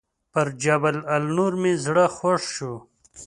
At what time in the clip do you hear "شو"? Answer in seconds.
2.55-2.73